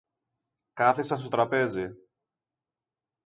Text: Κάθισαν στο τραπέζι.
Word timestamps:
Κάθισαν 0.73 1.19
στο 1.19 1.27
τραπέζι. 1.29 1.87